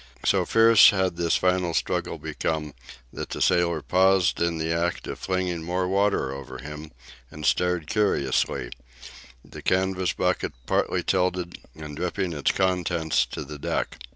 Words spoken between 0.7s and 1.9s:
had this final